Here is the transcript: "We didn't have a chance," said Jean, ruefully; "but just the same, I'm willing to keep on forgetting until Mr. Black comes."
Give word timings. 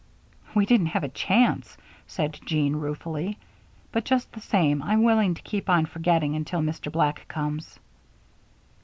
"We 0.55 0.65
didn't 0.65 0.87
have 0.97 1.03
a 1.03 1.09
chance," 1.09 1.77
said 2.07 2.39
Jean, 2.43 2.77
ruefully; 2.77 3.37
"but 3.91 4.03
just 4.03 4.31
the 4.31 4.41
same, 4.41 4.81
I'm 4.81 5.03
willing 5.03 5.35
to 5.35 5.41
keep 5.43 5.69
on 5.69 5.85
forgetting 5.85 6.35
until 6.35 6.61
Mr. 6.61 6.91
Black 6.91 7.27
comes." 7.27 7.77